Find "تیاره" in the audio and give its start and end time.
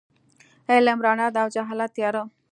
1.95-2.21